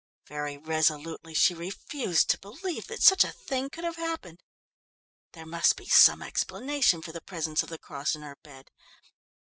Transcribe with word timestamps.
Very 0.25 0.57
resolutely 0.57 1.35
she 1.35 1.53
refused 1.53 2.27
to 2.31 2.39
believe 2.39 2.87
that 2.87 3.03
such 3.03 3.23
a 3.23 3.31
thing 3.31 3.69
could 3.69 3.83
have 3.83 3.97
happened. 3.97 4.41
There 5.33 5.45
must 5.45 5.75
be 5.75 5.85
some 5.85 6.23
explanation 6.23 7.03
for 7.03 7.11
the 7.11 7.21
presence 7.21 7.61
of 7.61 7.69
the 7.69 7.77
cross 7.77 8.15
in 8.15 8.23
her 8.23 8.37
bed. 8.41 8.71